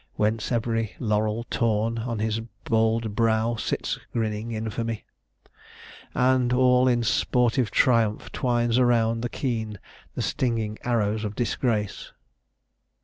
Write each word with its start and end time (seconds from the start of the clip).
whence 0.15 0.51
every 0.51 0.95
laurel 0.97 1.43
torn, 1.51 1.99
On 1.99 2.17
his 2.17 2.39
bald 2.63 3.15
brow 3.15 3.55
sits 3.55 3.99
grinning 4.13 4.51
infamy: 4.51 5.05
And 6.15 6.51
all 6.51 6.87
in 6.87 7.03
sportive 7.03 7.69
triumph 7.69 8.31
twines 8.31 8.79
around 8.79 9.21
The 9.21 9.29
keen, 9.29 9.77
the 10.15 10.23
stinging 10.23 10.79
arrows 10.83 11.23
of 11.23 11.35
disgrace." 11.35 12.13